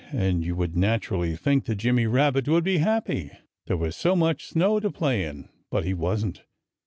And 0.11 0.43
you 0.43 0.55
would 0.55 0.75
naturally 0.75 1.35
think 1.35 1.65
that 1.65 1.75
Jimmy 1.75 2.07
Rabbit 2.07 2.47
would 2.47 2.63
be 2.63 2.79
happy, 2.79 3.29
there 3.67 3.77
was 3.77 3.95
so 3.95 4.15
much 4.15 4.47
snow 4.47 4.79
to 4.79 4.89
play 4.89 5.23
in. 5.25 5.47
But 5.69 5.85
he 5.85 5.93
wasn't. 5.93 6.41